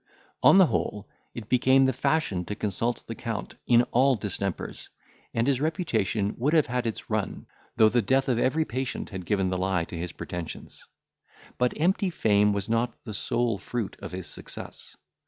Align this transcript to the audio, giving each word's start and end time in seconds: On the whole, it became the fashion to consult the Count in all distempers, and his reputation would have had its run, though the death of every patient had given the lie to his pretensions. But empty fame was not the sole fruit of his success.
On 0.41 0.57
the 0.57 0.65
whole, 0.65 1.07
it 1.35 1.47
became 1.47 1.85
the 1.85 1.93
fashion 1.93 2.43
to 2.45 2.55
consult 2.55 3.03
the 3.05 3.13
Count 3.13 3.53
in 3.67 3.83
all 3.91 4.15
distempers, 4.15 4.89
and 5.31 5.45
his 5.45 5.61
reputation 5.61 6.33
would 6.39 6.53
have 6.55 6.65
had 6.65 6.87
its 6.87 7.11
run, 7.11 7.45
though 7.75 7.87
the 7.87 8.01
death 8.01 8.27
of 8.27 8.39
every 8.39 8.65
patient 8.65 9.11
had 9.11 9.27
given 9.27 9.49
the 9.49 9.59
lie 9.59 9.83
to 9.83 9.95
his 9.99 10.11
pretensions. 10.11 10.83
But 11.59 11.79
empty 11.79 12.09
fame 12.09 12.51
was 12.51 12.67
not 12.67 13.03
the 13.03 13.13
sole 13.13 13.59
fruit 13.59 13.95
of 13.99 14.11
his 14.11 14.25
success. 14.25 14.97